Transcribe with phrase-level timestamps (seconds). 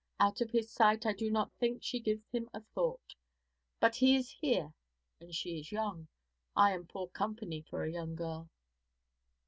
[0.19, 3.13] Out of his sight I do not think she gives him a thought.
[3.79, 4.73] But he is here,
[5.19, 6.07] and she is young.
[6.55, 8.49] I am poor company for a young girl.'